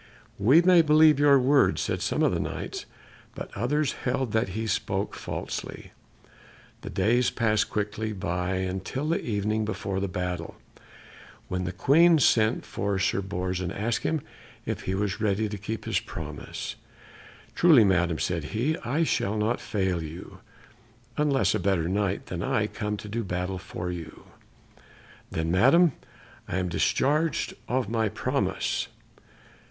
[0.39, 2.85] "We may believe your words," said some of the Knights,
[3.35, 5.91] but others held that he spoke falsely.
[6.81, 10.55] The days passed quickly by until the evening before the battle,
[11.49, 14.21] when the Queen sent for Sir Bors and asked him
[14.65, 16.73] if he was ready to keep his promise.
[17.53, 20.39] "Truly, Madam," answered he, "I shall not fail you,
[21.15, 24.23] unless a better Knight than I am come to do battle for you.
[25.29, 25.91] Then, Madam,
[26.47, 28.87] I am discharged of my promise."